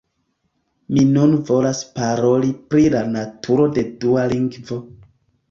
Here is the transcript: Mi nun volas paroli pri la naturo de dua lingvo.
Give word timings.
Mi 0.95 1.03
nun 1.17 1.35
volas 1.49 1.81
paroli 1.99 2.49
pri 2.73 2.87
la 2.95 3.03
naturo 3.19 3.69
de 3.77 3.85
dua 4.07 4.27
lingvo. 4.35 4.81